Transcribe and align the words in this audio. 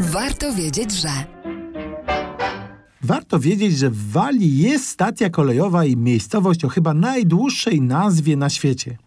Warto 0.00 0.54
wiedzieć, 0.54 0.92
że. 0.92 1.08
Warto 3.02 3.38
wiedzieć, 3.40 3.78
że 3.78 3.90
w 3.90 4.10
Walii 4.12 4.58
jest 4.58 4.88
stacja 4.88 5.30
kolejowa 5.30 5.84
i 5.84 5.96
miejscowość 5.96 6.64
o 6.64 6.68
chyba 6.68 6.94
najdłuższej 6.94 7.80
nazwie 7.80 8.36
na 8.36 8.50
świecie. 8.50 8.98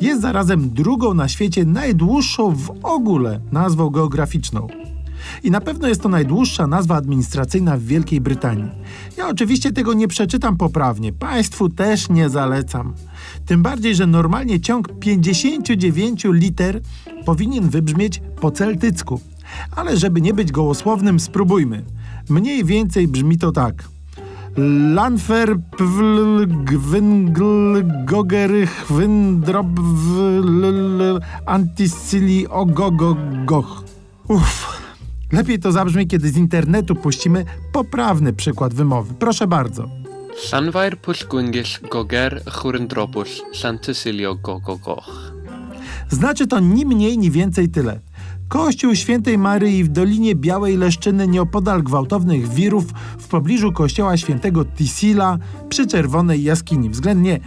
Jest 0.00 0.20
zarazem 0.20 0.70
drugą 0.70 1.14
na 1.14 1.28
świecie 1.28 1.64
najdłuższą 1.64 2.54
w 2.54 2.70
ogóle 2.82 3.40
nazwą 3.52 3.90
geograficzną. 3.90 4.66
I 5.42 5.50
na 5.50 5.60
pewno 5.60 5.88
jest 5.88 6.02
to 6.02 6.08
najdłuższa 6.08 6.66
nazwa 6.66 6.96
administracyjna 6.96 7.76
w 7.76 7.82
Wielkiej 7.82 8.20
Brytanii. 8.20 8.70
Ja 9.16 9.28
oczywiście 9.28 9.72
tego 9.72 9.94
nie 9.94 10.08
przeczytam 10.08 10.56
poprawnie, 10.56 11.12
Państwu 11.12 11.68
też 11.68 12.08
nie 12.08 12.28
zalecam. 12.28 12.94
Tym 13.46 13.62
bardziej, 13.62 13.94
że 13.94 14.06
normalnie 14.06 14.60
ciąg 14.60 14.98
59 14.98 16.24
liter 16.24 16.80
powinien 17.24 17.68
wybrzmieć 17.68 18.22
po 18.40 18.50
celtycku. 18.50 19.20
Ale 19.76 19.96
żeby 19.96 20.20
nie 20.20 20.34
być 20.34 20.52
gołosłownym, 20.52 21.20
spróbujmy. 21.20 21.84
Mniej 22.28 22.64
więcej 22.64 23.08
brzmi 23.08 23.38
to 23.38 23.52
tak. 23.52 23.88
Lanfer 24.94 25.56
pwl 25.76 26.46
gwyngl 26.46 27.82
gogery 28.04 28.66
chwyndrob 28.66 29.66
antisyli 31.46 32.48
ogogo 32.48 33.16
goch. 33.44 33.84
Uff. 34.28 34.76
Lepiej 35.32 35.58
to 35.58 35.72
zabrzmi, 35.72 36.06
kiedy 36.06 36.30
z 36.30 36.36
internetu 36.36 36.94
puścimy 36.94 37.44
poprawny 37.72 38.32
przykład 38.32 38.74
wymowy. 38.74 39.14
Proszę 39.14 39.46
bardzo. 39.46 39.88
Llanfair 40.52 40.98
Pwllgwyngyll 40.98 41.64
Goger 41.90 42.42
Chwrndrobwll 42.46 43.26
Llantysilio 43.62 44.34
Gogogoch. 44.34 45.32
Znaczy 46.08 46.46
to 46.46 46.60
ni 46.60 46.86
mniej, 46.86 47.18
ni 47.18 47.30
więcej 47.30 47.68
tyle. 47.68 48.00
Kościół 48.48 48.94
Świętej 48.94 49.38
Maryi 49.38 49.84
w 49.84 49.88
Dolinie 49.88 50.34
Białej 50.34 50.76
Leszczyny 50.76 51.28
nieopodal 51.28 51.82
gwałtownych 51.82 52.48
wirów 52.48 52.84
w 53.18 53.28
pobliżu 53.28 53.72
kościoła 53.72 54.16
Świętego 54.16 54.64
Tisila 54.64 55.38
przy 55.68 55.86
Czerwonej 55.86 56.42
Jaskini. 56.42 56.90
Względnie 56.90 57.40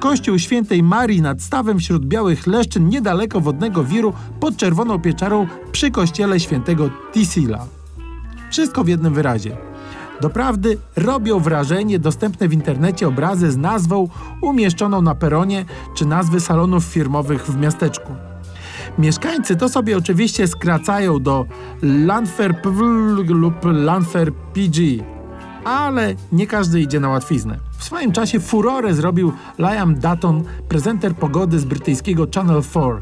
Kościół 0.00 0.38
Świętej 0.38 0.82
Marii 0.82 1.22
nad 1.22 1.42
stawem 1.42 1.78
wśród 1.78 2.06
Białych 2.06 2.46
Leszczyn 2.46 2.88
niedaleko 2.88 3.40
wodnego 3.40 3.84
wiru 3.84 4.12
pod 4.40 4.56
Czerwoną 4.56 5.00
Pieczarą 5.00 5.46
przy 5.72 5.90
kościele 5.90 6.40
Świętego 6.40 6.90
Tisila. 7.12 7.66
Wszystko 8.50 8.84
w 8.84 8.88
jednym 8.88 9.14
wyrazie. 9.14 9.56
Doprawdy 10.20 10.78
robią 10.96 11.40
wrażenie 11.40 11.98
dostępne 11.98 12.48
w 12.48 12.52
internecie 12.52 13.08
obrazy 13.08 13.52
z 13.52 13.56
nazwą 13.56 14.08
umieszczoną 14.42 15.02
na 15.02 15.14
peronie 15.14 15.64
czy 15.94 16.06
nazwy 16.06 16.40
salonów 16.40 16.84
firmowych 16.84 17.46
w 17.46 17.56
miasteczku. 17.56 18.33
Mieszkańcy 18.98 19.56
to 19.56 19.68
sobie 19.68 19.98
oczywiście 19.98 20.46
skracają 20.46 21.20
do 21.20 21.46
Lanfer 21.82 22.62
PW 22.62 22.82
lub 23.28 23.64
Lanfer 23.64 24.32
PG, 24.32 24.82
ale 25.64 26.14
nie 26.32 26.46
każdy 26.46 26.80
idzie 26.80 27.00
na 27.00 27.08
łatwiznę. 27.08 27.58
W 27.78 27.84
swoim 27.84 28.12
czasie 28.12 28.40
furorę 28.40 28.94
zrobił 28.94 29.32
Liam 29.58 29.94
Dutton, 29.94 30.44
prezenter 30.68 31.14
pogody 31.14 31.58
z 31.58 31.64
brytyjskiego 31.64 32.26
Channel 32.34 32.62
4. 32.62 33.00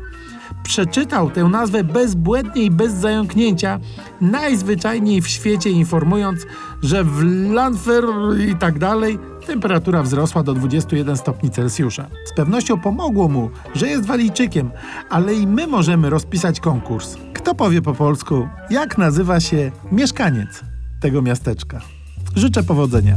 Przeczytał 0.63 1.31
tę 1.31 1.45
nazwę 1.45 1.85
bezbłędnie 1.85 2.63
i 2.63 2.71
bez 2.71 2.93
zająknięcia, 2.93 3.81
najzwyczajniej 4.21 5.23
w 5.23 5.29
świecie 5.29 5.71
informując, 5.71 6.47
że 6.83 7.05
w 7.05 7.23
Lanfer 7.53 8.05
i 8.49 8.57
tak 8.57 8.79
dalej 8.79 9.19
temperatura 9.47 10.03
wzrosła 10.03 10.43
do 10.43 10.55
21 10.55 11.17
stopni 11.17 11.51
Celsjusza. 11.51 12.07
Z 12.27 12.33
pewnością 12.37 12.81
pomogło 12.81 13.29
mu, 13.29 13.51
że 13.75 13.89
jest 13.89 14.07
walijczykiem, 14.07 14.71
ale 15.11 15.35
i 15.35 15.47
my 15.47 15.67
możemy 15.67 16.11
rozpisać 16.11 16.61
konkurs. 16.61 17.17
Kto 17.35 17.55
powie 17.55 17.83
po 17.83 17.95
polsku, 17.95 18.49
jak 18.71 18.99
nazywa 18.99 19.41
się 19.41 19.73
mieszkaniec 19.93 20.61
tego 21.01 21.23
miasteczka? 21.23 21.81
Życzę 22.37 22.63
powodzenia. 22.63 23.17